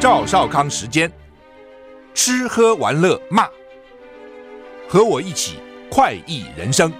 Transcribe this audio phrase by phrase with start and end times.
[0.00, 1.12] 赵少康时间，
[2.14, 3.46] 吃喝玩乐骂，
[4.88, 5.58] 和我一起
[5.90, 6.90] 快意人生。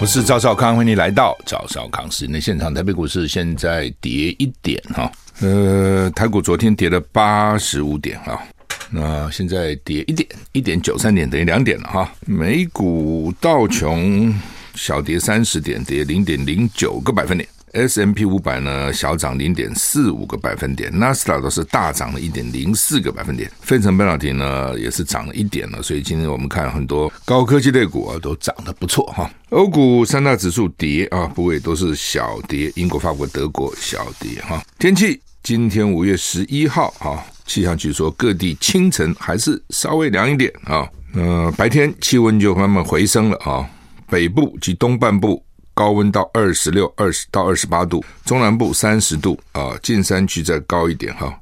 [0.00, 2.74] 我是赵少康，欢迎你来到赵少康时间的现场。
[2.74, 8.42] 台北股市现在跌一点哈，呃，台股昨天跌了八十五点哈，
[8.90, 12.12] 那现在跌一点，一点九三点等于两点了哈。
[12.26, 14.34] 美股道琼
[14.74, 17.48] 小跌三十点，跌零点零九个百分点。
[17.74, 29.30] S M P 五百呢小涨零点四五个百分点，纳斯达都是大涨了一点零四个百分点，费城半导体呢也是涨了一点了，所以今天我们看很多高科技类股啊都涨得不错哈。
[29.50, 34.62] 欧股三大指数跌啊，不过也都是小跌，英国、法国、德国小跌哈。
[34.78, 43.68] 天气今天五月十一号哈，气象局说各地清晨还是稍微凉一点啊，呃白天气温就慢慢回升了啊，
[44.08, 45.43] 北部及东半部。
[45.74, 51.36] 高温到二十六、二十到二十八度，中南部三十度啊，近山区再高一点哈。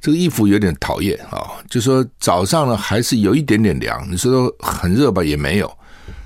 [0.00, 5.68] 这个衣服有点讨厌啊，就说早上呢还是有一点点凉，你说很热吧也没有，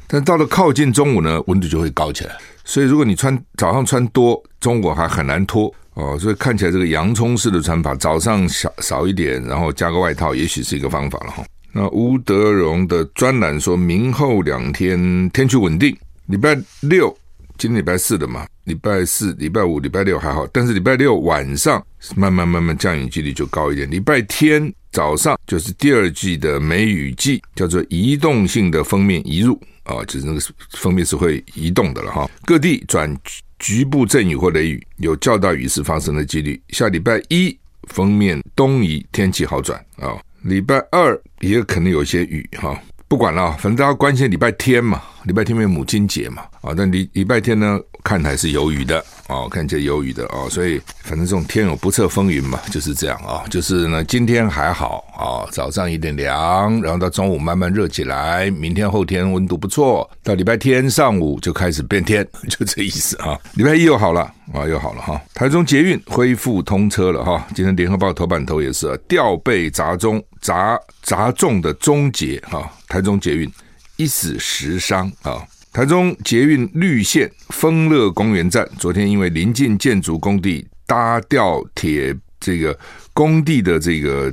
[0.06, 2.36] 但到了靠近中午呢，温度就会高起来。
[2.64, 6.18] 所以如果你穿早上穿多，中午还很难脱哦。
[6.18, 11.42] 所以看起来这个洋葱式的穿法，早上少少一点，然后加个外套，也许是一个方法了哈。
[11.72, 17.16] 那吴德荣的专栏说，明后两天天气稳定，礼拜六。
[17.58, 21.84] 今天礼拜四的嘛，礼拜四、礼拜五、礼拜六还好，但是礼拜六晚上
[22.16, 23.90] 慢慢慢慢降雨几率就高一点。
[23.90, 30.40] 礼拜天早上就是第二季的梅雨季，叫做移动性的锋面移入啊，就是那个
[30.78, 32.28] 锋面是会移动的了哈。
[32.44, 33.14] 各地转
[33.58, 36.60] 局部阵雨或雷雨，有较大雨势发生的几率。
[36.70, 37.56] 下礼拜一
[37.88, 40.16] 锋面东移，天气好转啊。
[40.42, 42.76] 礼拜二也可能有些雨哈。
[43.12, 49.04] 不管了，反正大家关心礼拜天嘛，礼拜天没有母亲节嘛，啊，那礼礼拜天呢，看还是有雨的。
[49.32, 63.38] 哦，看起来有雨的哦，所以反正这种天有不测风云嘛，就是这样啊、就是呢，今天还好啊、早上有点凉，然后到中午慢慢热起来，明天后天温度不错，到礼拜天上午就开始变天， 就这意思啊。
[63.54, 64.20] 礼拜一又好了
[64.52, 65.20] 啊，又好了哈。
[65.32, 67.46] 台中捷运恢复通车了哈。
[67.54, 72.70] 今天联合报头版头也是啊，吊臂砸中砸砸中的终结哈。
[72.88, 73.50] 台中捷运
[73.96, 75.42] 一死十伤啊。
[75.72, 82.78] 台中捷运绿线丰乐公园站，昨天因为临近建筑工地搭吊铁，这个
[83.14, 84.32] 工地的这个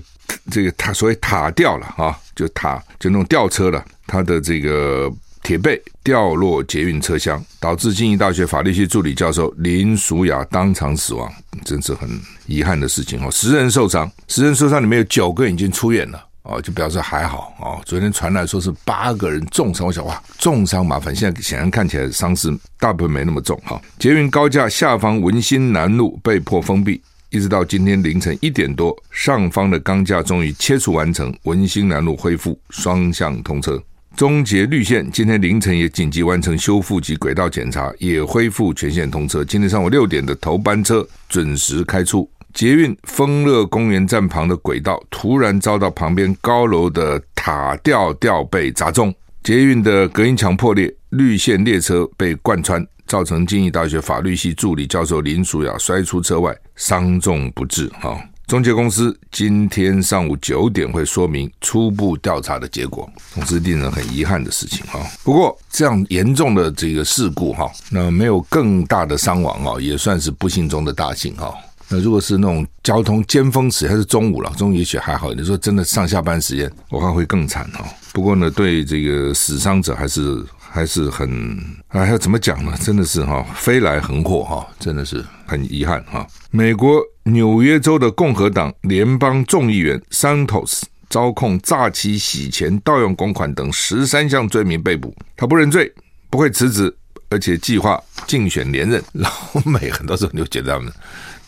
[0.52, 5.10] 这个塔，所谓塔吊了啊，就塔就那种吊车了，它的这个
[5.42, 11.32] 铁背掉落捷运车厢，导致经济大学法律系助理教授林淑雅当场死亡，
[11.64, 12.10] 真是很
[12.48, 13.32] 遗憾的事情哦。
[13.32, 16.22] 十人受伤，十人受伤里面有九个已经出院了。
[16.50, 17.80] 哦，就表示还好哦。
[17.86, 21.16] 昨天传来说是八个人重伤，我想哇，重伤麻烦。
[21.16, 23.80] 现在显然看起来伤势大部分没那么重哈。
[24.00, 33.82] 捷运高架下方文心南路被迫封闭，一直到今天凌晨一点多，上方的钢架终于切除完成，文心南路恢复双向通车。
[34.16, 39.46] 中捷绿线今天凌晨也紧急完成修复及轨道检查，也恢复全线通车。
[39.46, 42.30] 今天上午六点的头班车准时开出。
[42.54, 57.88] 捷运丰乐公园站旁的轨道突然遭到旁边高楼的塔吊吊臂砸中，捷运的隔音墙破裂，绿线列车被贯穿，造成经济大学法律系助理教授林淑雅摔出车外，伤重不治。
[58.02, 64.86] 哈，中介公司今天上午九点会说明初步调查的结果，总是令人很遗憾的事情。
[64.88, 71.54] 哈，不过这样严重的这个事故，哈，那没有更大的伤亡，哈，也算是不幸中的大幸，哈。
[71.90, 75.34] 那如果是那种交通尖峰时，还是中午了，中午也许还好。
[75.34, 77.86] 你说真的上下班时间，我看会更惨哦。
[78.14, 81.58] 不过呢，对这个死伤者还是还是很
[81.88, 82.74] 哎，要怎么讲呢？
[82.82, 86.26] 真的是哈，飞来横祸哈，真的是很遗憾哈。
[86.52, 95.92] 美国纽约州的共和党联邦众议员 Santos 遭控诈欺、洗钱、盗用公款等十三项罪名被捕，他不认罪，
[96.30, 96.96] 不会辞职，
[97.30, 99.04] 而且计划竞选连任。
[99.14, 99.32] 老
[99.66, 100.94] 美很多时候你就觉得他们。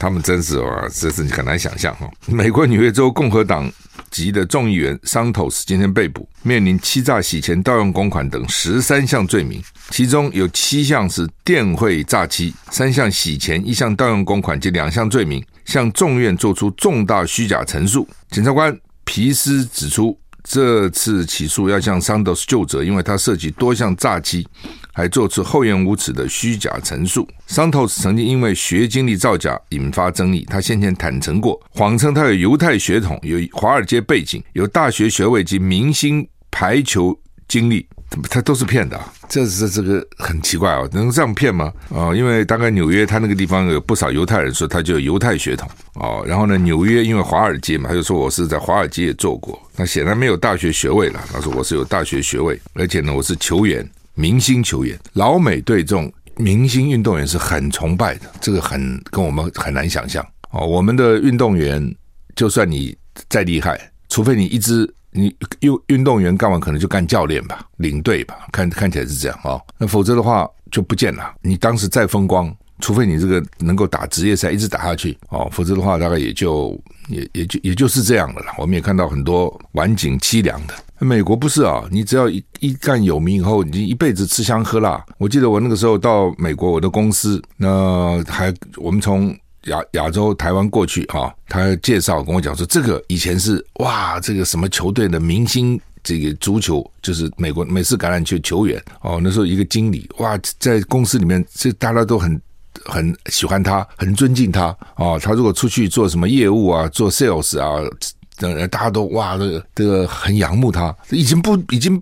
[0.01, 2.09] 他们真是哇，真是你很难想象哈。
[2.25, 3.71] 美国纽约州共和党
[4.09, 9.61] 籍的众议员桑托斯今天被捕，面临欺诈、洗钱、盗用公款等十三项罪名，
[9.91, 18.07] 其中有七项是电汇诈欺，三项洗钱，一项盗用公款及两项罪名，向众院做出重大虚假陈述。
[18.31, 18.75] 检察官
[19.05, 24.47] 皮斯指出，这次起诉要向桑托斯就责，因为他涉及多项诈欺。
[24.93, 27.27] 还做出厚颜无耻的虚假陈述。
[27.47, 37.17] 桑托斯曾经因为学经历造假引发争议，他先前坦承过，谎称他有犹太血统、有华尔街背景、有大学学位及明星排球
[37.47, 37.85] 经历，
[38.29, 39.13] 他都是骗的、啊。
[39.29, 41.71] 这是这个很奇怪哦，能这样骗吗？
[41.89, 46.21] 啊、哦，因为大概纽约他那个地方有不少犹太人，说他就有犹太血统哦。
[46.27, 51.23] 然后呢，纽约因为华尔街嘛，他就说我是在华尔街也做过，那显然没有大学学位了。
[51.31, 54.97] 他说我是有大学学位，而且呢，我是球员，明星球员。
[55.13, 60.65] 老美对这种明星运动员是很崇拜的，这个很跟我们很难想象哦。
[60.65, 61.95] 我们的运动员，
[62.35, 62.95] 就算你
[63.29, 64.91] 再厉害，除非你一直。
[65.13, 69.61] 你运运动员干完可能就干教练吧，领队吧，看看起来是这样哦。
[69.77, 71.33] 那否则的话就不见了。
[71.41, 72.49] 你当时再风光，
[72.79, 78.53] 除非你这个能够打职业赛，一直打下去哦，否则的话大概也就也也就也就是这样的了。
[78.57, 80.73] 我们也看到很多晚景凄凉的。
[81.05, 85.03] 美国不是啊，你只要一一干有名以后，你就一辈子吃香喝辣。
[85.17, 89.35] 我记得我那个时候到美国，我的公司那还我们从。
[89.65, 99.19] 亚亚洲台湾过去啊，他介绍跟我讲说，这个以前是哇，这个什么球队的明星，这个足球就是美国美式橄榄球球员哦。
[99.21, 102.41] 那时候一个经理哇，在公司里面，这大家都很
[102.85, 105.19] 很喜欢他，很尊敬他哦。
[105.21, 107.87] 他如果出去做什么业务啊，做 sales 啊，
[108.37, 110.95] 等大家都哇，这个这个很仰慕他。
[111.09, 112.01] 已经不已经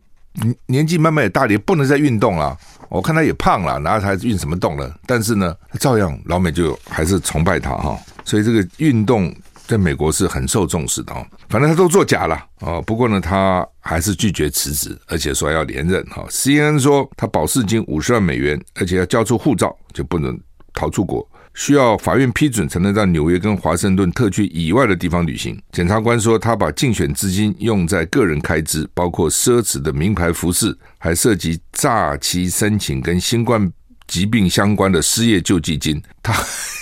[0.67, 2.57] 年纪慢慢也大了，也不能再运动了。
[2.87, 4.91] 我看他也胖了，然后他还运什么动了？
[5.05, 7.97] 但是呢，照样老美就还是崇拜他哈。
[8.25, 9.33] 所以这个运动
[9.67, 11.25] 在美国是很受重视的哦。
[11.49, 12.81] 反正他都作假了哦。
[12.81, 16.25] 不过呢，他还是拒绝辞职，而且说要连任哈。
[16.29, 20.39] CNN 说他保释金五十万美元，而且要交出护照，就不能
[20.73, 21.27] 逃出国。
[21.59, 25.61] 需要法院批准才能到纽约跟华盛顿特区以外的地方旅行。
[25.73, 33.69] 检察官说，他把竞选资金用在个人开支，包括奢侈的名牌服饰，还涉及诈欺申请跟新冠
[34.07, 36.01] 疾病相关的失业救济金。
[36.23, 36.33] 他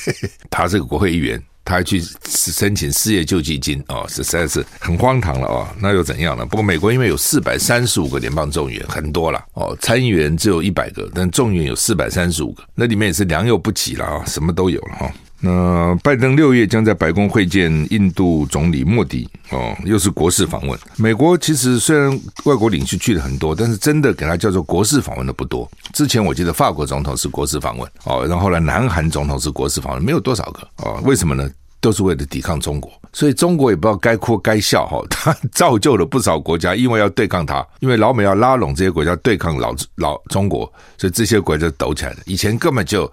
[0.51, 1.41] 他是个国会议员。
[1.67, 5.67] 他还去申请失业救济金哦，实在是很荒唐了哦。
[5.81, 6.45] 那又怎样呢？
[6.45, 9.77] 不过美国因为有四百三十五个联邦众议员，很多了哦。
[9.81, 15.11] 参议员只有一百个，但众议员有四百三十五个，那里面也是良莠不齐了啊，什么都有了哈。
[15.39, 20.79] 那拜登六月将在白宫会见印度总理莫迪哦，又是国事访问。
[20.95, 22.09] 美国其实虽然
[22.45, 25.69] 外国领袖去了很多，但是真的给他叫做国事访问的不多。
[25.93, 30.99] 之前我记得法国总统是国事访问哦，然后后来南韩总统是国事访问，没有多少个哦。
[31.03, 31.49] 为什么呢？
[31.79, 34.99] 都是为了抵抗中国，所以中国也不知道该哭该笑哈。
[35.11, 40.65] 他 造就了不少国家，因为要对抗他，因为老美要拉拢这些国家对抗老老中国，
[40.97, 42.17] 所以这些国家抖起来了。
[42.25, 43.09] 以前根本就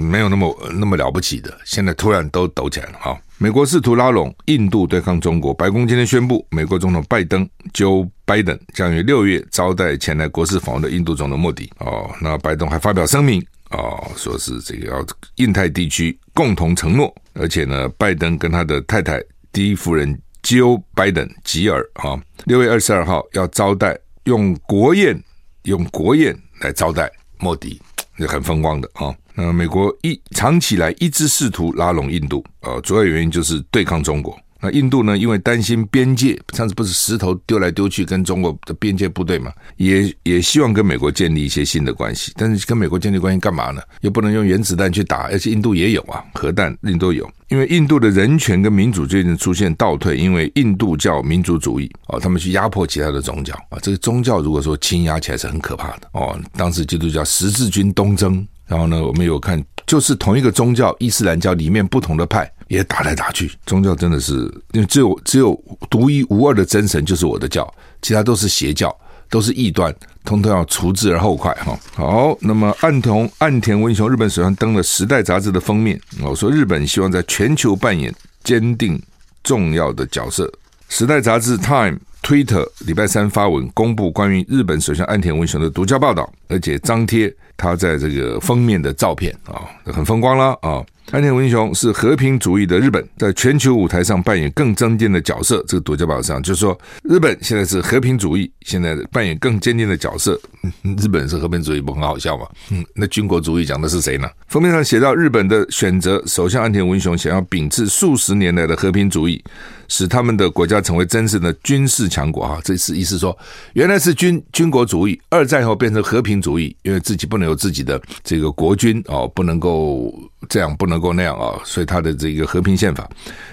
[0.00, 3.20] 没有那么那么了不起的，现在突然都抖起来了哈。
[3.38, 11.70] 美国试图拉拢印度对抗中国，白宫今天宣布，美国总统拜登 Joe Biden 将于六月招待前来国事访问的印度总统莫迪。
[11.78, 13.42] 哦，那拜登还发表声明。
[13.70, 15.06] 哦，说是这个要
[15.36, 19.22] 印太地区共同承诺，而且呢，拜登跟他的太太
[19.52, 25.22] 第一夫人 Joe Biden 吉尔啊，六月二十二号要招待，用国宴
[25.62, 27.80] 用国宴来招待莫迪，
[28.18, 29.14] 也很风光的啊。
[29.40, 34.38] 呃美国一长期来一直试图拉拢印度，呃，主要原因就是对抗中国。
[34.62, 35.16] 那印度呢？
[35.16, 42.30] 因为担心边界，上次不是石头丢来丢去，跟中国的边界部队嘛，也也希望跟美国建立一些新的关系。
[42.36, 43.80] 但是跟美国建立关系干嘛呢？
[44.02, 47.26] 又不能用原子弹去打，而且印度也有啊，核弹印度有。
[47.48, 53.78] 因为印度的人权跟民主最近出现倒退，因为印度教民族主义哦，他们去压迫其他的宗教啊。
[53.80, 56.38] 这个宗教如果说倾压起来是很可怕的哦。
[56.54, 62.48] 当时基督教十字军东征，然后呢，我们有看，就是同一个宗教伊斯兰教里面不同的派。
[62.68, 64.32] 也打来打去，宗教真的是，
[64.70, 65.60] 因为只有只有
[65.90, 67.68] 独一无二的真神就是我的教，
[68.00, 68.96] 其他都是邪教，
[69.28, 69.92] 都是异端，
[70.24, 71.76] 通通要除之而后快哈。
[71.96, 79.02] 好，那么岸田岸田文雄日本首相登了《时代》杂志的封面，我说日本希望在全球扮演坚定
[79.42, 80.46] 重要的角色。
[80.90, 90.84] 《时代》杂志 Time Twitter 礼拜三发文公布关于日本首相岸田文雄的独家报道，而且张贴他在这个封面的照片啊，很风光了啊。
[91.12, 95.64] 岸田文雄是和平主义的日本，在全球舞台上扮演更坚定的角色。
[95.66, 100.40] 这个独家报道上就是说，日本现在是和平主义，现在扮演更坚定的角色。
[101.02, 102.46] 日本是和平主义，不很好笑吗？
[102.70, 104.28] 嗯，那军国主义讲的是谁呢？
[104.46, 109.42] 封面上写到，日本的选择首相岸田文雄想要秉持数十年来的和平主义，
[109.88, 112.44] 使他们的国家成为真正的军事强国。
[112.44, 113.36] 啊，这是意思说，
[113.72, 120.14] 原来是军军国主义，二战后变成和平主义，因为自己不能有自己的这个国军哦，不能够
[120.48, 123.08] 这样，不能够那样啊，所以他的这个和平宪法，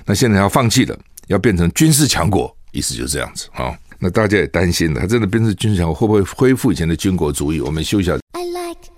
[0.05, 3.73] 那现在要放弃了，要变成军事强国，意思就是这样子啊。
[3.99, 7.59] 那大家也担心了，他真的变成军事强国，会不会恢复以前的军国主义？
[7.59, 8.17] 我们休息一下。
[8.33, 8.91] I like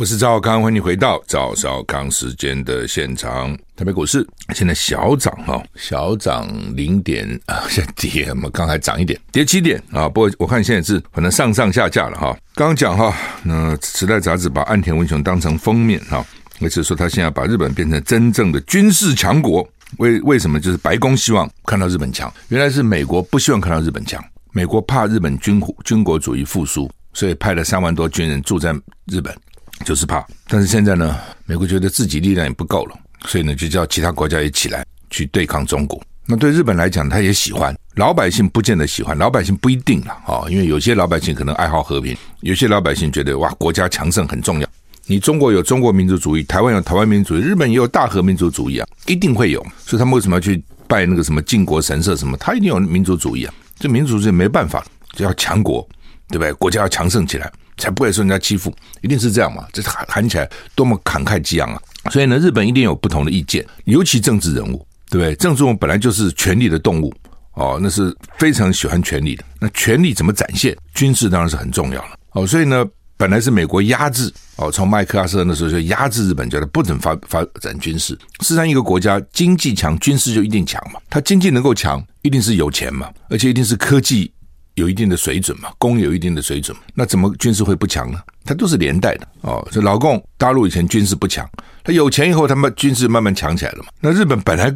[0.00, 3.54] 我是赵少康，欢迎你回到赵少康时间的现场。
[3.76, 10.08] 台北股市现在小涨哈，小涨零点啊，现在跌嘛，刚才涨一点，跌七点啊。
[10.08, 12.34] 不过我看现在是可能上上下下了哈。
[12.54, 16.24] 刚刚讲哈，那《时代》杂志把岸田文雄当成封面哈，
[16.60, 19.68] 也就是说他现在把日本变成真正的军事强国。
[19.98, 20.58] 为为什么？
[20.58, 28.72] 就是白宫希望看到日本强，原来是美国不希望看到日本强，美国怕日本军军国主义复苏，所以派了三万多军人驻在
[29.04, 29.36] 日本，
[29.84, 30.26] 就是怕。
[30.48, 32.96] 但是现在呢，美国觉得自己力量也不够了。
[33.26, 36.00] 所以呢，就叫其他国家也起来去对抗中国。
[36.26, 44.68] 那对日本来讲，他也喜欢，老百姓不见得喜欢，老百姓不一定了啊，因为有些老百姓可能爱好和平，有些老百姓觉得哇，国家强盛很重要。
[45.06, 49.60] 你中国有中国民族主义，台湾有台湾民族主义，日本也有大和民族主义啊，一定会有。
[49.84, 52.36] 所以他们为什么要去拜那个什么靖国神社什么？
[52.36, 53.52] 他一定有民族主义啊。
[53.78, 54.84] 这民族主义没办法，
[55.14, 55.86] 就要强国，
[56.28, 56.52] 对不对？
[56.52, 59.66] 国家要强盛起来，才不会受人家欺负，一定是这样嘛。
[59.72, 61.80] 这喊喊起来多么慷慨激昂啊！
[62.10, 65.34] 所以呢，日本一定有不同的意见，尤其政治人物，对不对？
[65.36, 67.12] 政治人物本来就是权力的动物
[67.54, 69.44] 哦，那是非常喜欢权力的。
[69.58, 70.76] 那权力怎么展现？
[70.94, 72.46] 军事当然是很重要了哦。
[72.46, 72.84] 所以呢，
[73.16, 78.14] 本来是美国压制哦，从麦克阿瑟那时候就压制日本，叫他不准发发展军事。
[78.40, 81.00] 事实上，一个国家经济强，军事就一定强嘛。
[81.08, 84.30] 它经济能够强，一定是有钱嘛，而且一定是科技。
[84.74, 88.18] 有一定的水准嘛，工有一定的水准，那怎么军事会不强呢？
[88.44, 89.66] 它都是连带的哦。
[89.70, 91.48] 这老共大陆以前军事不强，
[91.84, 93.90] 他有钱以后，他们军事慢慢强起来了嘛。
[94.00, 94.74] 那日本本来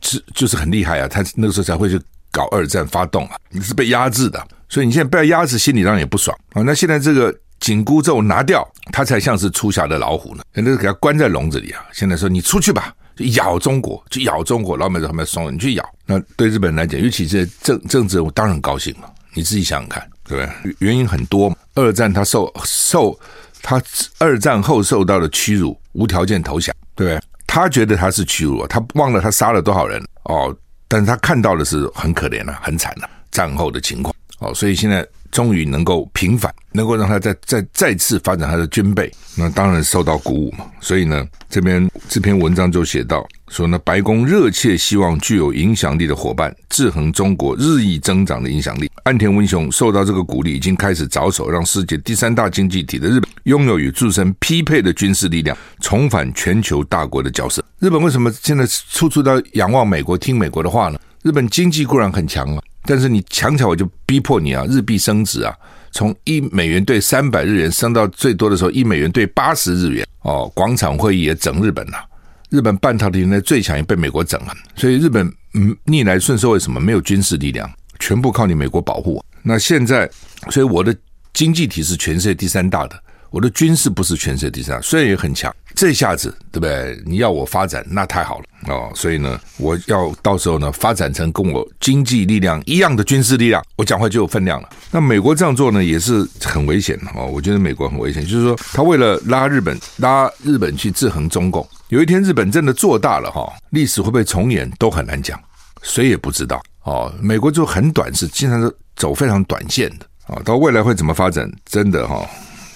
[0.00, 3.36] 是就是很厉害啊，他那个时候才会去搞二战发动啊。
[3.50, 6.62] 你是被压制的，所以你现在被压制，心理上也不爽啊。
[6.62, 10.42] 那现在这个紧箍咒拿掉，他才像是出柙的老虎呢。
[10.54, 11.84] 那是给他关在笼子里啊。
[11.92, 15.88] 现在说你出去吧，就咬中国，就咬中国，老美在旁边怂了，你去咬。
[16.06, 19.11] 那对日本人来讲，尤其这政政治人物，当然高兴了。
[19.34, 20.76] 你自己想想看，对不对？
[20.78, 21.56] 原因很多。
[21.74, 23.18] 二战他受受
[23.62, 23.82] 他
[24.18, 27.22] 二战后受到的屈辱，无条件投降，对不对？
[27.46, 30.54] 他觉得他是屈辱，他忘了他杀了多少人哦。
[30.88, 34.52] 但是他看到的是很可怜了、啊，很惨了、啊，战后的情况哦。
[34.54, 40.66] 所以现在终于能够平反，能够让他再再再次发展他的军备，那当然受到鼓舞嘛。
[40.80, 43.26] 所以呢，这边这篇文章就写到。
[43.48, 48.90] 说呢，白宫热切希望具有影响力的伙伴制衡中国日益增长的影响力。
[49.04, 57.62] 岸田文雄受到这个鼓励，已经开始着手让世界第三大经济体的日本拥有与自身匹配的军事力量，重返全球大国的角色。
[57.78, 60.98] 日本为什么现在处处都仰望美国，听美国的话呢？
[61.22, 65.54] 日本经济固然很强啊，但是你强起来我就逼迫你啊，日币升值啊，
[65.92, 72.04] 从一美元兑三百日元升到最多的时候一美元兑八十日元哦，广场会议也整日本呐、啊。
[72.50, 77.70] 日本半导体现在最强，也被美国整了，所以日本嗯逆来顺受，为什么没有军事力量？
[77.98, 79.24] 全部靠你美国保护。
[79.42, 80.10] 那现在，
[80.50, 80.94] 所以我的
[81.32, 85.52] 经济体是全世界第三大的，我的军事不是全世界第三，虽然也很强。
[85.74, 87.02] 这下子对不对？
[87.06, 88.92] 你要我发展，那太好了哦。
[88.94, 94.68] 所以呢，我要到时候呢发展成跟我经济力量一样的军事力量，我讲话就有分量了。
[94.90, 97.26] 那美国这样做呢，也是很危险的哦。
[97.26, 101.66] 我觉得美国很危险，就是说他为了拉日本，拉日本去制衡中共。
[101.88, 105.40] 有一天日本真的做大了哈，历史会不会重演都很难讲，
[105.80, 107.10] 谁也不知道哦。
[107.18, 110.36] 美国就很短视，经常是走非常短线的啊。
[110.44, 112.28] 到未来会怎么发展，真的哈，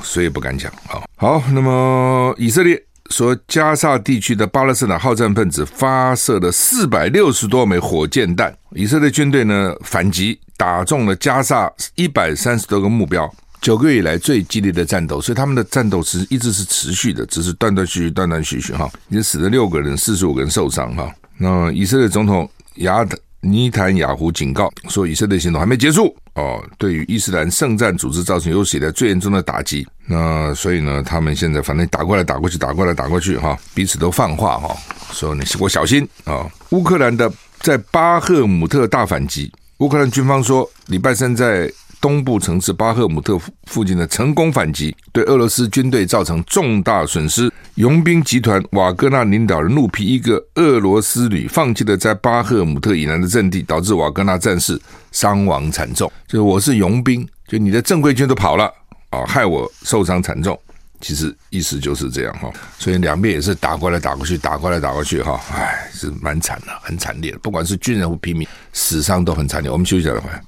[0.02, 1.02] 谁也不敢讲啊。
[1.16, 13.32] 好，那么以色列说加沙地区的巴勒斯坦好战分子发射了四百六十多枚火箭弹，以色列军队呢反击，打中了加沙一百三十多个目标。
[13.62, 21.12] 九个月以来最激烈的战斗，所以他们的战斗是一直是持续的，只是断断续续、断断续续哈，已经死了六个人，四十五个人受伤哈。
[21.38, 23.04] 那以色列总统亚
[23.46, 29.86] 尼坦雅胡警告说，以色列行动还没结束哦，对于伊斯兰圣战组织造成有史以来最严重的打击。
[30.06, 34.76] 那所以呢，他们现在反正打过来打过去，打过来打过去哈，彼此都放话哈，
[35.12, 36.46] 说你给我小心啊。
[36.70, 41.72] 乌克兰的在巴赫姆特大反击，乌克兰军方说礼拜三在。
[41.98, 47.50] 东部城市巴赫姆特附近的成功反击，对俄罗斯军队造成重大损失。
[47.76, 54.80] 佣兵集团瓦格纳领导人怒批一个俄罗斯旅放弃了在巴赫姆特以南的阵地，导致瓦格纳战士
[55.12, 56.10] 伤亡惨重。
[56.26, 58.64] 就是我是佣兵，就你的正规军都跑了
[59.10, 60.58] 啊，害我受伤惨重。
[61.02, 67.38] 其实意思就是这样哈，所以两边也是打过来打过去，打过来打过去哈，唉，是蛮惨的，很惨烈的。
[67.40, 69.70] 不管是军人或平民，死伤都很惨烈。
[69.70, 70.42] 我们休息一下，再回来。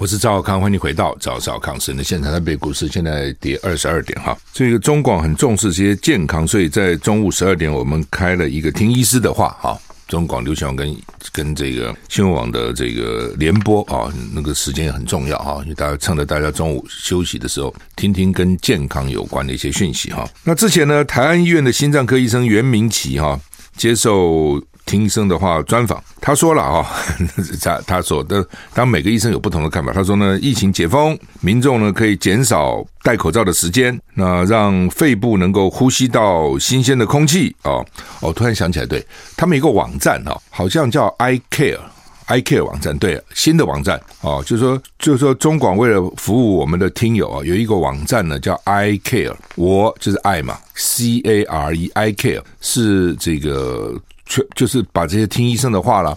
[0.00, 2.30] 我是赵少康，欢迎回到赵少康时间的现场。
[2.30, 9.76] 台北股市现在跌二十二点哈，这个中广很重视这些健康，所以在中午十二点我们开了一个听医师的话哈。
[10.06, 10.96] 中广流行网跟
[11.32, 20.26] 跟这个新闻网的这个联播啊，那个时间也很重要哈，因为大家趁着大家中午休息的时候，听听跟健康有关的一些讯息哈。
[20.44, 23.38] 那之前呢，台安医院的心脏科医生袁明启哈
[23.76, 24.62] 接受。
[24.88, 26.86] 听医生的话专访，他说了啊，
[27.60, 29.92] 他他说的，当每个医生有不同的看法。
[29.92, 37.84] 他说呢，疫情解封，民众呢可以减少戴口罩的时间，那让肺部能够呼吸到新鲜的空气哦。
[38.20, 41.80] 哦，突然想起来，对他们有一个网站啊，好像叫 I Care
[42.24, 54.00] I Care 网站，对，新的网站哦，就是说就是说中广为了服务我们的听友啊，有一个网站呢叫 I Care，我就是爱嘛，C A R E I Care 是这个。
[54.28, 56.16] 全就是把这些听医生的话了，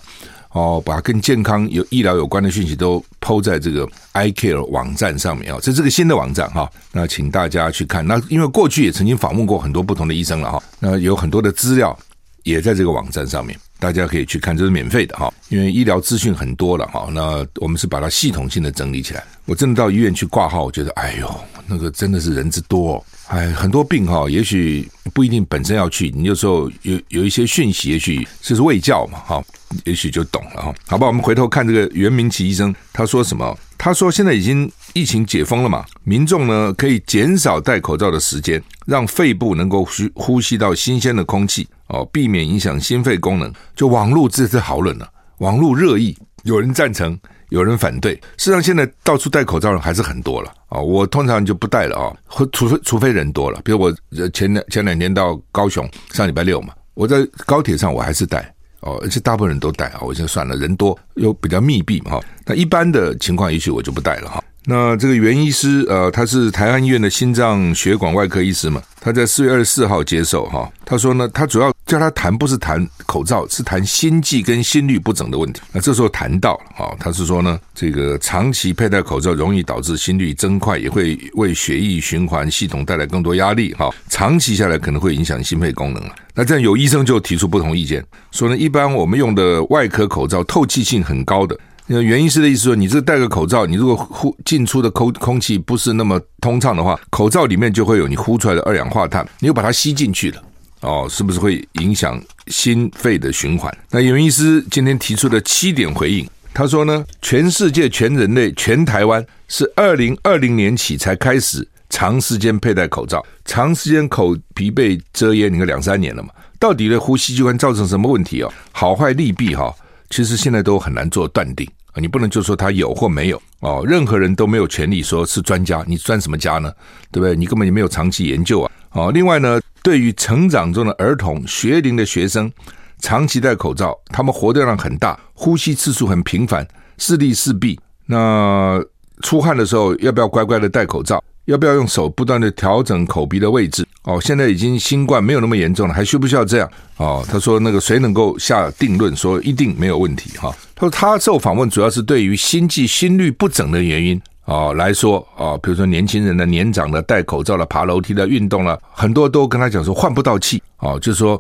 [0.51, 8.06] 哦，把跟健康有医疗有关的讯息都抛在这个 iCare 网站上面啊，这是个新的网站哈，那请大家去看。
[8.06, 11.98] 那因为过去也曾经访问过很多不同的医生了哈，那有很多的资料
[12.44, 15.34] 也在这个网站上面，大家可以去看，这是免费的哈。
[15.50, 19.24] 因为医疗资讯很多了哈，那我们是把它系统性的整理起来。
[19.46, 21.34] 我真的到医院去挂号，我觉得哎呦，
[21.65, 23.03] 那个真的是人之多哦。
[23.32, 29.42] 哎，很多病哈，也许不一定本身要去，你有时候有有一些讯息，也许这是卫教嘛，哈，
[29.86, 30.76] 也许就懂了哈。
[30.86, 33.58] 好吧，我们回头看这个袁明奇医生，他说什么？
[33.78, 43.50] 他说现在已经疫情解封了嘛，民众呢可以减少戴口罩的时间，让肺部能够呼呼吸到新鲜的空气哦，避免影响心肺功能。
[43.74, 47.18] 就网络这次讨论了，网络热议，有人赞成。
[47.51, 50.79] 有人反对，事实上现在到处戴口罩的人还是很多了啊！
[50.79, 52.15] 我通常就不戴了啊，
[52.53, 53.93] 除非除非人多了，比如我
[54.29, 62.22] 前两前两天到高雄，上礼拜六嘛，我在高铁上我还是戴哦，而且大部分人都戴啊，我就算了，人多又比较密闭嘛哈。
[62.46, 64.41] 那一般的情况，也许我就不戴了哈。
[64.63, 75.60] 那这个袁医师，呃，他是台安医院的心脏血管外科医师嘛，他在四月二十四号接受哈，他说呢，他主要叫他谈不是谈口罩，是谈心悸跟心律不整的问题。
[75.72, 86.13] 那这时候谈到了哈，他是说呢，这个长期佩戴口罩容易导致心率增快，也会为血液循环系统带来更多压力哈，长期下来可能会影响心肺功能了。
[86.36, 91.57] 那这样有医生就提出不同意见，说呢，一般我们用的外科口罩透气性很高的。
[91.94, 100.42] 那袁医师的意思说，你这戴个口罩，你如果呼进出的空空气不是那么通畅的话，口罩里面就会有你呼出来的二氧化碳，你又把它吸进去了，
[100.80, 103.70] 哦，是不是会影响心肺的循环？
[103.90, 118.54] 那袁医师今天提出了七点回应，他说呢，全世界、全人类、全台湾是二零二零年起才开始长时间佩戴口罩，长时间口鼻被遮掩，你看两三年了嘛，到底的呼吸机关造成什么问题哦？
[118.72, 119.75] 好坏利弊哈？
[120.10, 126.72] 其实现在都很难做断定你不能就说他有或没有哦，任何人都没有权利说是专家，你专什么家呢？
[127.12, 127.36] 对不对？
[127.36, 128.72] 你根本就没有长期研究啊。
[128.92, 132.51] 哦，另外呢，对于成长中的儿童、学龄的学生，
[133.00, 138.84] 长期戴口罩，他们活动量很大，呼吸次数很频繁，视力四闭，那
[139.22, 141.24] 出汗的时候要不要乖乖的戴口罩？
[141.46, 143.86] 要不要用手不断的调整口鼻的位置？
[144.04, 146.70] 哦，现在已经新冠没有那么严重了，还需不需要这样？
[146.98, 150.38] 哦，他说那个谁能够下定论说一定没有问题？
[150.38, 161.40] 哈，他说他受访问主要是对于心悸、心律不整的原因哦来说哦，比如说年轻人的、年长的、戴口罩了、爬楼梯的、运动了，很多都跟他讲说换不到气哦，就是说。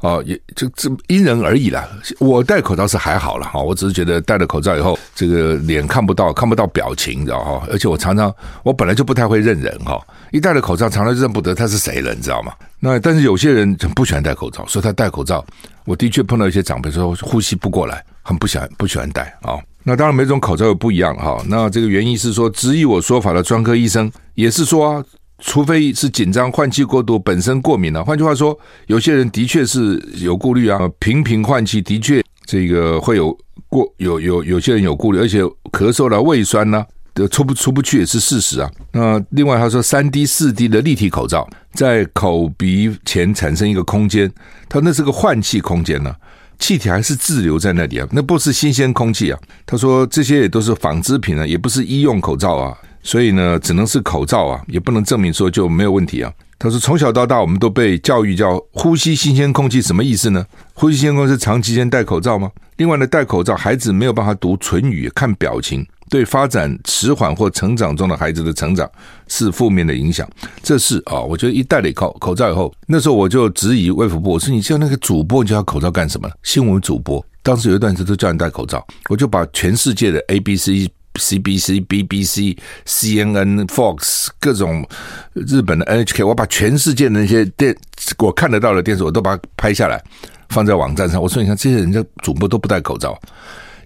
[0.00, 1.88] 哦，也就这因人而异啦。
[2.18, 7.66] 我戴口罩是还好了哈，我只是觉得戴了口罩以后，这个脸看不到，看不到表情，你知道哈。
[7.70, 8.32] 而且我常常，
[8.62, 9.98] 我本来就不太会认人哈，
[10.32, 12.52] 一戴了口罩，常常认不得他是谁了，你知道吗？
[12.78, 15.44] 那但是有些人不喜欢戴口罩，所以他戴口罩。
[15.86, 19.56] 我的确碰到一些长辈说呼吸不过来，很不喜欢不喜欢戴啊。
[19.82, 21.42] 那当然每种口罩又不一样哈。
[21.48, 25.02] 那这个原因是说，质疑我说法的专科医生也是说。
[25.38, 33.36] 除非是紧张、换气过度、本身过敏了、换句话说，有些人的确是有顾虑啊，频频换气的确这个会有
[33.68, 36.78] 过有有有些人有顾虑，而且咳嗽了、胃酸呢、
[37.14, 38.70] 啊，出不出不去也是事实啊。
[38.92, 44.32] 那另外他说，三 D、四 D 的立体口罩在口鼻前产生一个空间，
[44.68, 46.14] 他那是个换气空间呢、
[46.58, 49.38] 气体还是滞留在那里啊，那不是新鲜空气啊。
[49.66, 52.74] 他说这些也都是纺织品啊，也不是医用口罩啊。
[53.06, 56.32] 所以呢，只能是口罩啊，也不能证明说就没有问题啊。
[56.58, 60.44] 他说，从小到大，我们都被教育叫呼吸新鲜空气，什么意思呢？
[60.74, 62.50] 呼吸新鲜空气是长期间戴口罩吗？
[62.78, 68.90] 另外呢，戴口罩，孩子没有办法读唇语、看表情，对发展迟缓或成长中的孩子的成长
[69.28, 70.28] 是负面的影响。
[70.60, 76.28] 这是啊，我觉得一戴了口口罩以后，那时候我就质疑卫福部，我说你叫那个主播，你叫他口罩干什么？
[76.42, 80.90] 新闻主播当时有一段时间都叫人戴口罩，我就把全世界的 A、B、C。
[81.18, 84.86] CBC、BBC、CNN、Fox 各种
[85.32, 87.76] 日本的 NHK，我把全世界的那些电
[88.18, 90.02] 我看得到的电视，我都把它拍下来，
[90.48, 91.20] 放在网站上。
[91.20, 93.18] 我说，你看这些人家主播都不戴口罩，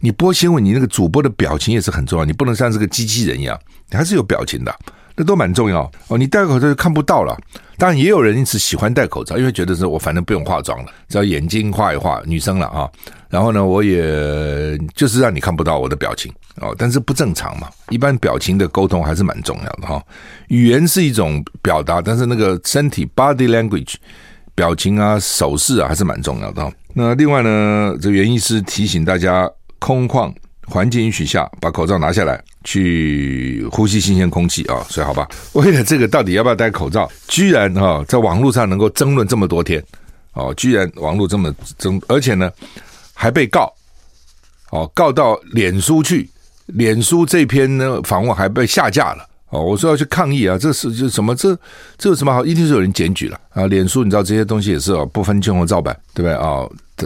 [0.00, 3.58] 你播新闻，你那个主播的表情也是很重要，你不能像是个机器人一样，
[3.90, 4.74] 你还是有表情的。
[5.20, 7.36] 这都蛮重要哦，你戴口罩就看不到了。
[7.76, 12.88] 当然，也有人因此喜欢戴口罩，因为觉得说我反正不用化妆了，只要眼睛画一画，女生了啊。
[13.28, 17.68] 然后呢，我也就是让你看不到我的表情哦，但是不正常嘛。
[17.90, 20.02] 一般表情的沟通还是蛮重要的哈。
[20.48, 23.96] 语言是一种表达，但是那个身体 body language
[24.54, 26.72] 表情啊、手势啊，还是蛮重要的。
[26.94, 29.46] 那另外呢，这原因是提醒大家
[29.78, 30.32] 空旷。
[30.70, 34.86] 环境允许下，把口罩拿下来，去呼吸新鲜空气啊！
[34.88, 39.84] 所以好吧，为了这个到底要不要戴口罩，居然啊，在网络上能够争论这么多天
[40.34, 42.50] 哦，居然网络这么争，而且呢
[43.12, 43.70] 还被告
[44.70, 46.30] 哦，告到脸书去，
[46.66, 49.60] 脸书这篇呢访问还被下架了哦。
[49.60, 51.58] 我说要去抗议啊，这是就什么这
[51.98, 52.44] 这有什么好？
[52.44, 53.66] 一定是有人检举了啊！
[53.66, 56.64] 脸书你知道这些东西也是哦，不分青红皂白，对不对啊？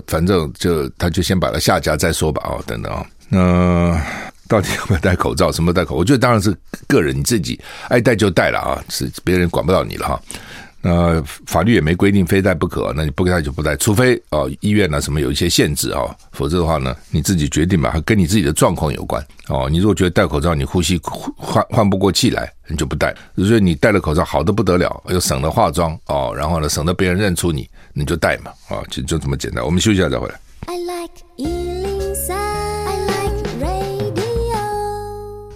[0.08, 3.06] 反正就他就先把它下架再说吧啊，等等啊。
[3.34, 4.00] 呃、
[4.48, 5.50] 到底要不要戴口罩？
[5.50, 5.96] 什么戴口罩？
[5.96, 10.20] 我觉得当然是个人你自己爱戴就戴了啊，是别人管不到你了哈。
[10.86, 19.66] 那、法律也没规定非戴不可，那你不戴就不戴，除非哦医院啊什么有一些限制啊，否则的话呢你自己决定吧，还跟你自己的状况有关哦。
[19.70, 21.00] 你如果觉得戴口罩你呼吸
[21.38, 23.16] 换换不过气来，你就不戴。
[23.34, 29.64] 如果你戴了口罩好的不得了，又省了化妆哦，然后呢省得别人认出你，你就戴嘛啊，就就这么简单。
[29.64, 30.34] 我们休息一下再回来。
[30.66, 31.63] I like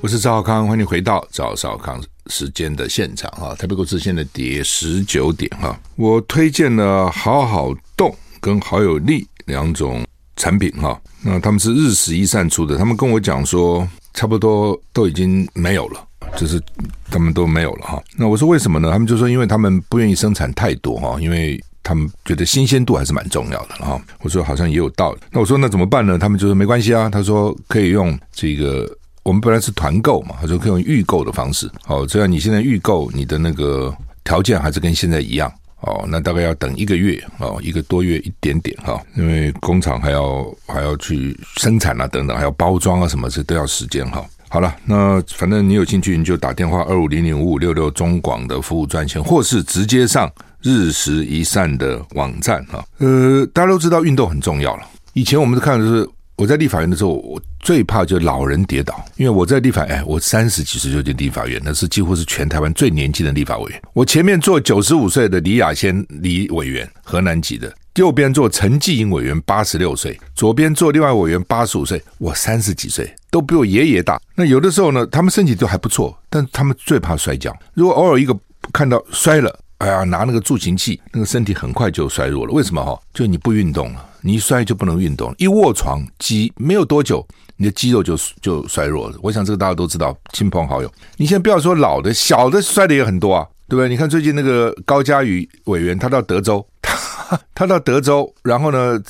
[0.00, 3.52] 我是赵少康，欢迎回到赵少康时间的现场哈。
[3.56, 5.76] 台北股市现在跌十九点哈。
[5.96, 10.06] 我推荐了好好动跟好有力两种
[10.36, 10.98] 产品哈。
[11.20, 16.06] 那他们是日食一善出的，他们跟我讲说，差不多都已经没有了，
[16.36, 16.62] 就是
[17.10, 18.00] 他们都没有了哈。
[18.16, 18.92] 那我说为什么呢？
[18.92, 24.00] 他们就说，因为他们不愿意生产太多哈，因为他们觉得新鲜度还是蛮重要的哈。
[24.20, 25.18] 我说好像也有道理。
[25.32, 26.16] 那我说那怎么办呢？
[26.16, 27.10] 他们就说没关系啊。
[27.10, 28.88] 他说可以用这个。
[29.28, 44.24] 我们本来是团购嘛，他说可以用预购的方式，哦，这样你现在预购，你的那个条件还是跟现在一样，哦，那大概要等一个月，哦，一个多月一点点哈，因为工厂还要还要去生产啊，等等，还要包装啊，什么这都要时间哈。
[44.48, 52.82] 好了，那反正你有兴趣，你就打电话二五零零五五六六中广的服务专线，或是直接上日食一善的网站哈。
[52.96, 56.08] 呃，大家都知道运动很重要了，以前我们都看的是。
[56.38, 63.82] 我在立法院的时候，我最怕就老人跌倒，因为我在立法，哎，我三十几岁就进立法院，那是几乎是全台湾最年轻的立法委员。
[63.92, 74.20] 我前面坐九十五岁的李雅仙李委员，河南籍的，右边坐陈继英委员，八十六岁，左边坐另外委员八十五岁，我三十几岁，都比我爷爷大。
[74.36, 77.52] 那有的时候呢，他们身体都还不错，但他们最怕摔跤。
[77.74, 78.32] 如果偶尔一个
[78.72, 82.52] 看到摔了，哎呀，拿那个助行器，那个身体很快就衰弱了。
[82.52, 82.96] 为什么哈？
[83.12, 84.04] 就你不运动了。
[84.20, 87.26] 你一摔就不能运动，一卧床肌没有多久，
[87.56, 89.16] 你的肌肉就就衰弱了。
[89.22, 93.88] 我想这个大家都知道，亲朋好友，你先不要说老的，小的摔的也很多啊，对不对？
[93.88, 99.00] 你看最近那个高嘉宇委员，他到德州，他 他到德州，然后呢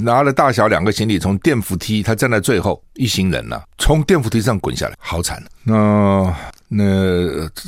[0.00, 5.42] 拿了大小两个行李从电扶梯，他站在最后一行人呐、从电扶梯上滚下来，好惨。
[5.62, 6.34] 那
[6.68, 6.84] 那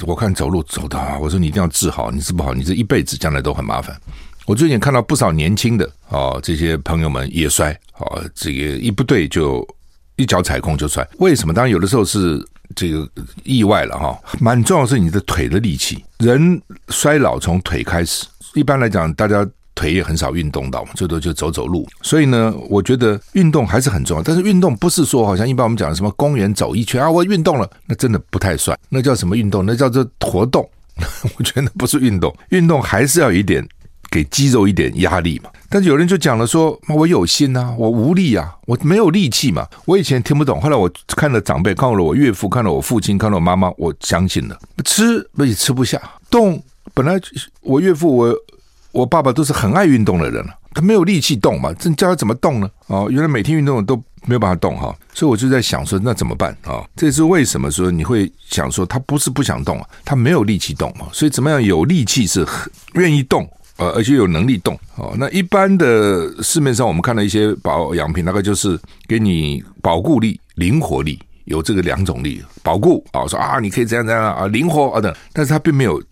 [0.07, 3.97] 我看走路走的，我说你一定要治好，你治不好，你这一辈子将来都很麻烦。
[4.49, 9.67] 我最近看到不少年轻的哦，这些朋友们也摔哦，这个一不对就
[10.17, 11.07] 一脚踩空就摔。
[11.19, 11.53] 为什么？
[11.53, 12.43] 当然有的时候是
[12.75, 13.07] 这个
[13.45, 14.19] 意外了哈。
[14.41, 16.03] 蛮重要是你的腿的力气。
[16.21, 16.59] 人
[16.89, 21.87] 衰老从腿开始，一般来讲，大家腿也很少运动到，最多就走走路。
[22.01, 24.23] 所以呢，我觉得运动还是很重要。
[24.23, 28.79] 但是运动不是说好像一般我们讲什么公园走一圈啊，我运动了，那真的不太算。
[28.89, 29.63] 那叫什么运动？
[29.67, 30.67] 那叫做活动。
[31.39, 33.63] 我觉得不是运动，运动还是要有一点。
[34.11, 39.67] 给肌肉一点压力嘛，但是有人就讲了说，我有心呐、啊，我无力啊，我没有力气嘛。
[39.85, 44.59] 我以前听不懂，后来我看了长辈，看了我岳父，看了我父亲，看了我妈妈，我相信了。
[44.85, 46.63] 吃不也吃不下，动
[46.95, 47.21] 本来
[47.61, 48.35] 我岳父我
[48.93, 52.71] 我爸爸都是很爱运动的人了，他没有力气动嘛，这叫他怎么动呢？
[52.87, 53.95] 哦，原来每天运动都
[54.25, 56.83] 没有办法动哈，所以我就在想说，那怎么办啊？
[56.97, 62.47] 这是为什么说你会想说他不是不想动啊，他没有力气动嘛，所以怎么样有力气是
[62.95, 63.47] 愿意动。
[63.79, 65.15] 呃，而且有能力动哦。
[65.19, 72.43] 那一般的市面上我们看到一些保养品，大概就是给你保固力、灵活力，有这个两种力。
[72.63, 76.03] 保固啊，说啊，你可以这样这样啊，灵活啊等，但是它并没有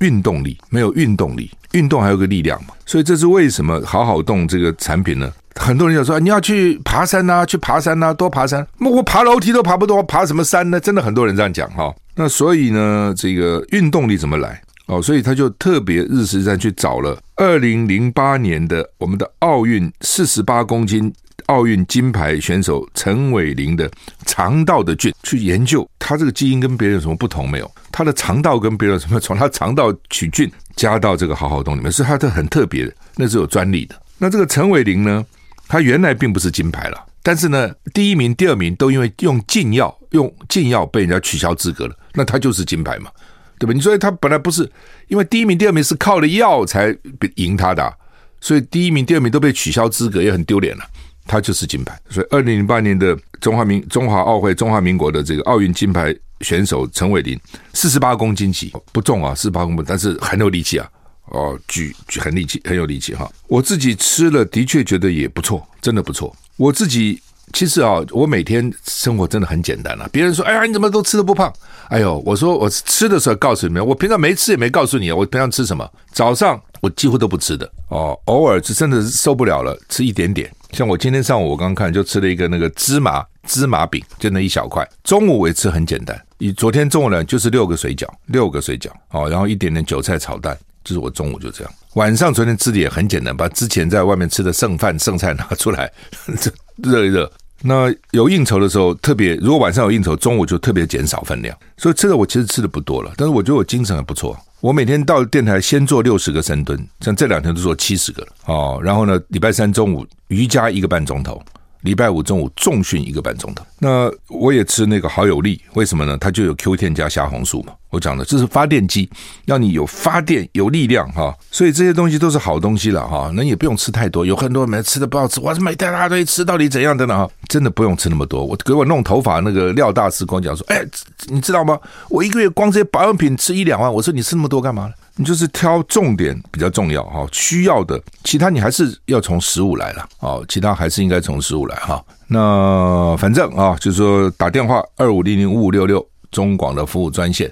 [0.00, 1.50] 运动力，没有运动力。
[1.72, 5.32] 运动还有个力量嘛，所以这是为什么好好动这个产品呢？
[5.56, 8.64] 很多人就说你要去爬山呐，去爬山呐，多爬山。
[8.78, 10.78] 那我爬楼梯都爬不多，爬什么山呢？
[10.78, 11.92] 真的很多人这样讲哈。
[12.14, 14.62] 那所以呢，这个运动力怎么来？
[14.86, 21.12] 哦，所以他就特别日食站去找了二零零八年的我们的奥运四十八公斤
[21.46, 23.90] 奥运金牌选手陈伟霖的
[24.26, 27.70] 肠道的菌，去研究他这个基因跟别人有什么不同没有？
[27.90, 29.18] 他的肠道跟别人有什么？
[29.18, 33.94] 从他肠道取菌加到这个好好洞里面，是他的很特别的，那是有专利的。
[34.18, 35.24] 那这个陈伟霖呢，
[35.66, 43.10] 他原来并不是金牌了，但是呢，第一名、第二名都因为用禁药，用禁药被人家取消资格了，那他就是金牌嘛。
[43.58, 43.72] 对吧？
[43.72, 44.70] 你说他本来不是，
[45.08, 46.96] 因为第一名、第二名是靠了药才
[47.36, 47.92] 赢他的，
[48.40, 50.84] 所以第一名、第二名都被取消资格，也很丢脸了。
[51.26, 51.98] 他就是金牌。
[52.10, 57.38] 所以二零零八年的中华民中华奥会中华民国的这个奥运金牌选手陈伟霖，
[57.72, 60.88] 四十八公斤级不重啊，四十八公斤，但是很有力气啊，
[61.30, 63.30] 哦，举举很力气，很有力气哈。
[63.46, 66.34] 我自己吃了，的确觉得也不错，真的不错。
[66.56, 67.20] 我自己。
[67.52, 70.08] 其实啊，我每天生活真的很简单了。
[70.10, 71.52] 别人说：“哎呀，你怎么都吃的不胖？”
[71.88, 75.12] 哎呦，我说我吃的时候告诉你们，我平常没吃也没告诉你。
[75.12, 75.88] 我平常吃什么？
[76.12, 80.50] 早上我几乎都不吃的哦，偶尔是真的是受不了了，吃一点点。
[80.72, 84.88] 像我今天上午我刚看就吃了一个那个芝麻芝麻饼，就那一小块。
[85.04, 91.72] 中午我也吃很简单，你昨天中午呢就是六个水饺，六个水饺哦，然后一点点韭菜炒蛋，就是我中午就这样。
[91.94, 95.92] 晚上昨天吃的也很简单，把之前在外面吃的剩饭剩菜拿出来，
[96.82, 97.30] 热一热。
[97.66, 101.56] 那有应酬的时候，特别如果晚上有应酬，中午就特别减少分量。
[101.78, 104.38] 所以吃的我其实吃的不多了，但是我觉得我精神还不错。
[104.60, 108.78] 我每天到电台先做六十个深蹲，像这两天都做七十个哦。
[108.82, 111.42] 然后呢，礼拜三中午瑜伽一个半钟头。
[111.84, 116.16] 礼拜五中午重训一个半钟头，那我也吃那个好有力，为什么呢？
[116.18, 117.74] 它就有 Q 天加虾红素嘛。
[117.90, 119.08] 我讲的这是发电机，
[119.44, 121.36] 让你有发电有力量哈。
[121.50, 123.30] 所以这些东西都是好东西了哈。
[123.34, 127.18] 那也不用吃太多，有很多人吃的不好吃，我是买一大堆吃到底怎样的呢？
[127.18, 128.42] 哈，真的不用吃那么多。
[128.42, 130.82] 我给我弄头发那个廖大师跟我讲说，哎，
[131.26, 131.78] 你知道吗？
[132.08, 133.92] 我一个月光这些保养品吃一两万。
[133.92, 134.94] 我说你吃那么多干嘛呢？
[135.16, 142.04] 你就是挑重点比较重要哈，需要的其他你还是要从食物来了哦，其他还是应该从食物来哈。
[142.26, 147.48] 那反正啊，就是说打电话二五零零五五六六中广的服务专线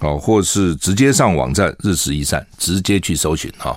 [0.00, 3.74] 哦，或是直接上网站日食一善直接去搜寻哈。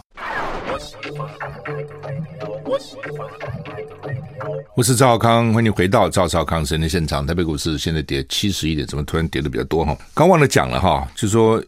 [4.75, 7.25] 我是赵少康，欢迎回到赵少康神的现场。
[7.25, 9.97] 台北股市现在跌七十一点，怎么突然跌的比较多哈？
[10.13, 11.63] 刚忘了讲了哈，就是说。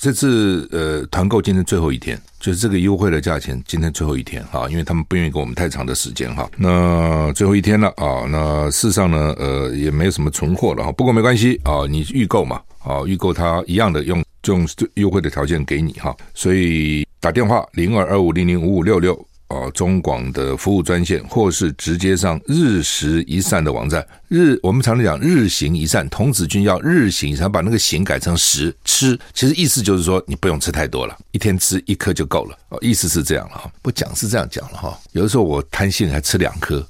[0.00, 6.48] 这次呃团购今天最后一天，就是这个优惠的价钱今天最后一天哈，因为他们不愿意给我们太长的时间哈。
[6.56, 19.26] 那最后一天了啊，那事实上呢呃也没有什么存货了哈，不过没关系啊，你预购嘛啊，预购它一样的用用优惠的条件给你哈，所以打电话零二二五零零五五六六。
[19.48, 24.06] 哦，中广的服务专线，或是直接上日食一善的网站。
[24.28, 32.58] 日，我们常常讲日行一善，童子军要日行，想把那个行改成食吃，其实意思就是说你不用吃太多了，一天吃一颗就够了。
[32.68, 34.98] 哦，意思是这样了哈，不讲是这样讲了哈。
[35.12, 36.86] 有的时候我贪心还吃两颗，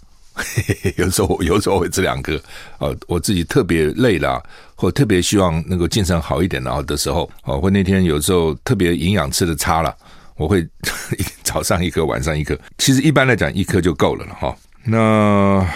[0.99, 2.41] 有时候有时候会吃两颗。
[2.79, 4.43] 哦，我自己特别累了，
[4.75, 9.97] 或特别希望能够精神好一点然后的时候，哦，或那天有时候特别营养吃的差了。
[10.39, 10.67] 我会
[11.43, 12.59] 早上一颗，晚上一颗。
[12.79, 14.57] 其实一般来讲，一颗就够了了哈。
[14.85, 15.67] 那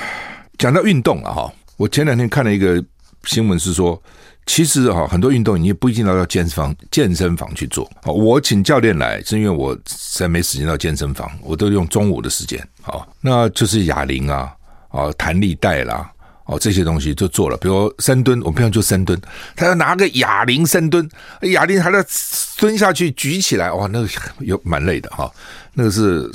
[0.56, 2.82] 讲到运动了哈，我前两天看了一个
[3.24, 4.00] 新闻，是说，
[4.46, 7.90] 其实哈很多运动你也不一定要到健身房健身房去做。
[8.04, 12.64] 我请教练来，是因为我实在没时间到健身房，我都用中午的时间。
[12.80, 14.54] 好，那就是哑铃啊，
[14.90, 16.11] 啊弹力带啦。
[16.44, 19.18] 哦，这些东西就做了，比如深蹲，我们平常就深蹲，
[19.54, 21.08] 他要拿个哑铃深蹲，
[21.42, 22.04] 哑铃还要
[22.58, 24.08] 蹲下去举起来，哇，那个
[24.40, 25.30] 有蛮累的哈，
[25.74, 26.28] 那个是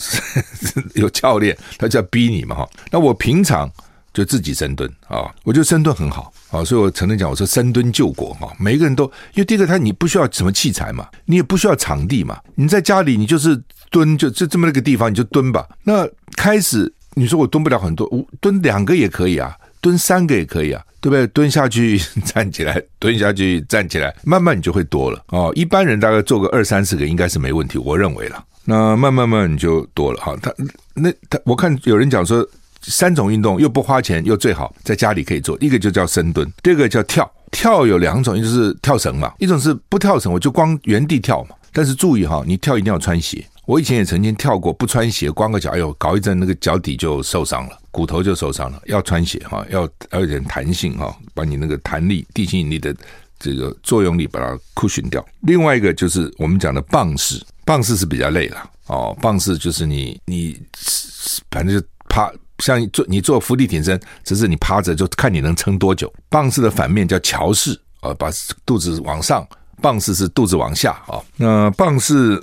[0.96, 2.70] 有教练，他就要逼你嘛哈。
[2.90, 3.70] 那我平常
[4.14, 15.68] 就自己深蹲啊，我觉得深蹲很好啊，所以我曾经讲，我说深蹲救国哈，每个人都，因为第一个他你不需要什么器材嘛，你也不需要场地嘛，你在家里你就是蹲，就就这么那个地方你就蹲吧。
[15.84, 19.54] 那开始你说我蹲不了很多，我蹲两个也可以啊。
[19.88, 21.26] 蹲三个也可以啊，对不对？
[21.28, 25.50] 蹲下去 站起来，蹲下去站起来，慢慢你就会多了哦。
[25.56, 28.44] 一般人大概做个二三十个应该是没问题，我认为了。
[28.66, 30.36] 那慢慢慢你就多了哈。
[30.42, 30.54] 他
[30.94, 32.46] 那他我看有人讲说，
[32.82, 37.32] 三种运动又不花钱又最好在家里可以做，一个就叫深蹲，第二个叫跳。
[37.50, 41.56] 跳有两种，一个是跳绳嘛，一种是不跳绳，我就光原地跳嘛。
[41.72, 43.46] 但是注意哈，你跳一定要穿鞋。
[43.68, 48.82] 我以前也曾经跳过，不穿鞋，光个脚，哎呦，搞一阵那个脚底就受伤了，骨头就受伤了。
[48.86, 52.96] 要穿鞋哈，要要有点弹性哈，把你那个弹力、地心引力的
[53.38, 55.24] 这个作用力把它 cushion 掉。
[55.42, 59.14] 另外一个就是我们讲的棒式，棒式是比较累了哦。
[59.22, 60.58] 棒式就是你你
[61.52, 66.12] 反正就趴，像做你做伏地挺身，只是你趴着就看你能撑多久。
[66.30, 68.30] 棒式的反面叫桥式，啊，把
[68.66, 69.46] 肚子往上。
[69.80, 71.22] 棒式是肚子往下啊。
[71.36, 72.42] 那棒式，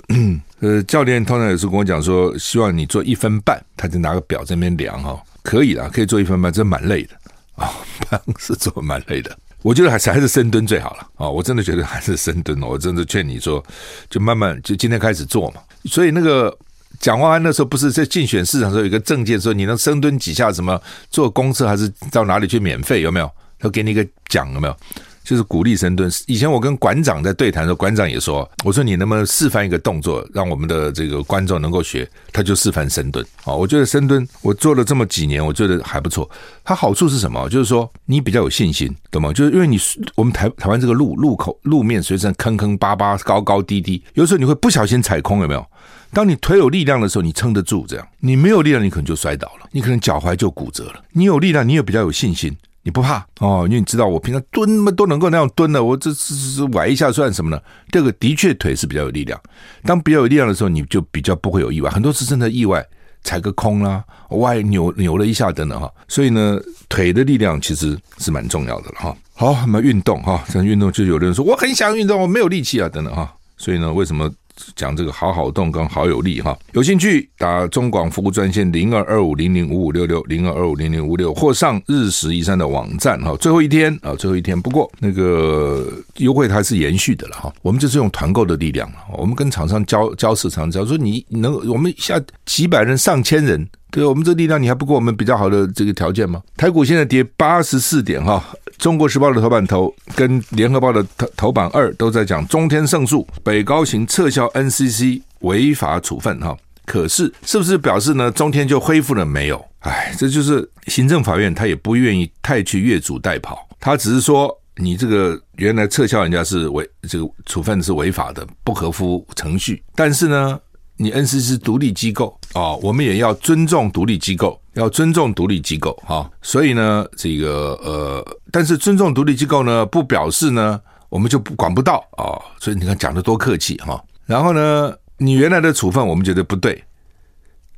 [0.59, 7.15] 呃，教练通常也是跟我讲说，希望你做一分半，他就拿个表在那边量哈，可以啦，可以做一分半，真蛮累的
[7.55, 7.69] 啊，
[8.09, 9.37] 棒式做蛮累的。
[9.61, 11.27] 我觉得还是还是深蹲最好了啊！
[11.27, 13.63] 我真的觉得还是深蹲哦，我真的劝你说，
[14.09, 15.61] 就慢慢就今天开始做嘛。
[15.85, 16.55] 所以那个
[16.99, 23.01] 蒋万安那时候不是在竞选市场时候有一个政见说，你能深蹲几下，什么坐公车还是到哪里去免费？
[23.01, 23.29] 有没有？
[23.57, 24.77] 他给你一个奖，有没有？
[25.25, 26.09] 就是鼓励深蹲。
[26.27, 33.25] 以前我跟馆长在对谈的时候，馆长也说：“我说你能不能示范一个动作，让我们的这个观众能够学？”他就示范深蹲。
[33.43, 36.29] 啊，我觉得深蹲我做了这么几年，我觉得还不错。
[36.63, 37.49] 它好处是什么？
[37.49, 39.33] 就是说你比较有信心，懂吗？
[39.33, 39.77] 就是因为你
[40.15, 45.65] 我们台台湾这个路路口路面随时坑坑巴巴、高高低低，有时候你会不小心踩空，有没有？
[46.13, 51.03] 当你腿有力量的时候，你撑得住；这样你没有力量，你可能就摔倒了，你可能脚踝就骨折了。
[51.11, 52.55] 你有力量，你也比较有信心。
[52.85, 57.59] 你不怕哦，因为你知道我平常蹲那么都能够那样蹲的，我这这这崴一下算什么呢？
[57.89, 59.41] 这个的确腿是比较有力量。
[59.83, 61.89] 当比较有力量的时候，你就比较不会有意外。
[61.89, 62.85] 很多次真的意外，
[63.23, 65.91] 踩个空啦，歪扭扭了一下等等哈。
[66.07, 69.17] 所以呢，腿的力量其实是蛮重要的了哈。
[69.33, 73.33] 好，我们运动哈，这运动就有的人说我很想运动，我没有力气啊等等哈。
[73.57, 74.31] 所以呢，为什么？
[74.75, 84.59] 讲这个好好动跟好有力哈，有兴趣打中广服务专线零二二五零零五五六六零二二五零零五六或上日食一山的网站哈，最后一天啊，最后一天。
[84.59, 93.67] 不过那个优惠它是延续的了哈，我们就是用团购的力量，我们跟厂商交交市场，只要说你能，我们下几百人上千人。
[93.95, 96.43] 对，我们这力量，你还不给我们比较好的这个条件吗？
[96.57, 98.43] 台股现在跌八十四点哈，
[98.77, 106.57] 中国时报的头版头跟联合报的头头版二都在讲中天胜诉，北高行撤销 NCC 违法处分哈。
[106.85, 108.29] 可是是不是表示呢？
[108.29, 109.65] 中天就恢复了没有？
[109.79, 120.59] 哎，这就是行政法院他也不愿意太去越俎代庖，他只是说你这个原来撤销人家是违这个处分是违法的，不合乎程序，但是呢。
[120.97, 126.31] 你 NCC 独立机构哦，我们也要尊重独立机构，要尊重独立机构哈。
[126.41, 132.39] 所以呢，这个呃，但是尊重独立机构呢，不表示呢，我们就不管不到啊。
[132.57, 134.01] 所以你看讲的多客气哈。
[134.25, 136.81] 然后呢，你原来的处分我们觉得不对，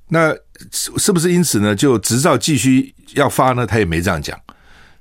[0.09, 0.31] 那
[0.71, 3.65] 是不是因此呢，就执照继续要发呢？
[3.65, 4.39] 他也没这样讲，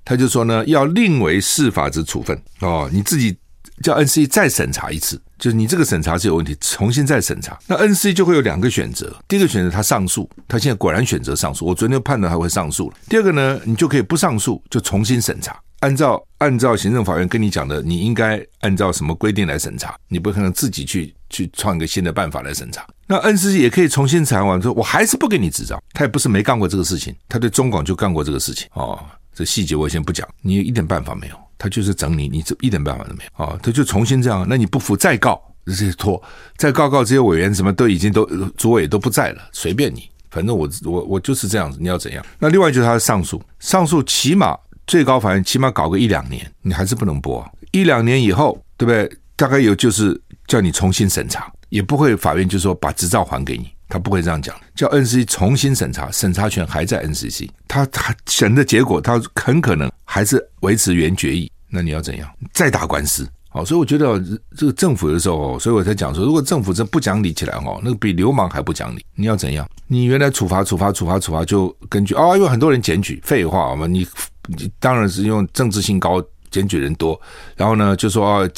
[0.06, 3.36] 他就说呢，要另为适法之处分哦，你自己
[3.82, 5.20] 叫 N C 再审查一次。
[5.38, 9.14] 就是你这个审查是有问题，重新再审查，那 NC 就会有两个选择。
[9.29, 11.66] 第一个选择他上诉，他现在果然选择上诉。
[11.66, 12.96] 我昨天就判断他会上诉了。
[13.09, 15.59] 第二个呢，你就可以不上诉，就重新审查。
[15.81, 19.94] 按照按照行政法院跟你讲的，你应该按照什么规定来审查？
[20.09, 22.87] 你不可能自己去去创一个新的办法来审查。
[23.07, 25.79] 那 NC 也可以重新审查完之后，我还是不给你执照。
[25.92, 28.66] 他也不是没干过这个事情，他对中广就干过这个事情。
[28.72, 28.99] 哦，
[29.35, 31.37] 这细节我先不讲，你一点办法没有。
[31.59, 33.59] 他就是整你，你这一点办法都没有啊！
[33.62, 36.23] 他就重新这样，那你不服再告，这些拖
[36.57, 38.25] 再告告这些委员，什么都已经都
[38.57, 42.25] 主委都不在了，随便你，反正我我我就是这样子，你要怎样？
[42.38, 49.11] 那另外就是他的上诉，上诉起码最高法院起码搞个一两年，你还是不能播，一两年以后，对不对？
[49.35, 53.71] 大概有就是叫你重新审查，也不会法院就说把执照还给你。
[53.88, 61.51] 他不会这样讲，叫 NCC 重新审查，审查权还在 NCC，他他审的结果，他很可能还是维持原决议。
[61.68, 62.29] 那你要怎样？
[62.53, 63.29] 再打官司？
[63.49, 64.22] 好，所以我觉得
[64.57, 69.05] 这个政府的时候，所以我才讲说，如果政府真不讲理起来哦，那个比流氓还不讲理。
[69.14, 69.66] 你要怎样？
[69.87, 74.07] 你原来处罚、处罚、处罚、处罚，就根据啊，因为很多人检举，废话嘛，你
[74.46, 77.18] 你当然是用政治性高，检举人多，
[77.57, 78.49] 然后呢就说啊，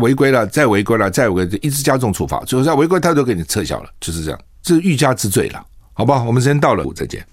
[0.00, 4.40] 违规了，再违规了，再违规，一直加重处罚，最后在违规他都给你撤销了，就是这样。
[4.62, 6.22] 这是欲加之罪了，好吧？
[6.22, 7.26] 我们时间到了，再见。